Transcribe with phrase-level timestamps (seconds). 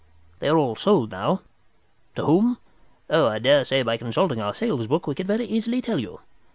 [0.39, 1.41] They are all sold now.
[2.15, 2.57] To whom?
[3.07, 6.21] Oh, I daresay by consulting our sales book we could very easily tell you.